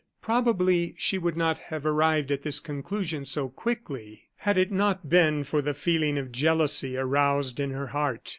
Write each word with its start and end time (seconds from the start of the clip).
Probably 0.19 0.95
she 0.97 1.19
would 1.19 1.37
not 1.37 1.59
have 1.59 1.85
arrived 1.85 2.31
at 2.31 2.41
this 2.41 2.59
conclusion 2.59 3.23
so 3.23 3.49
quickly, 3.49 4.23
had 4.37 4.57
it 4.57 4.71
not 4.71 5.11
been 5.11 5.43
for 5.43 5.61
the 5.61 5.75
feeling 5.75 6.17
of 6.17 6.31
jealousy 6.31 6.97
aroused 6.97 7.59
in 7.59 7.69
her 7.69 7.85
heart. 7.85 8.29